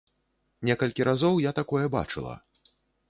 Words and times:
Некалькі 0.69 1.05
разоў 1.09 1.37
я 1.43 1.51
такое 1.59 1.85
бачыла. 1.97 2.33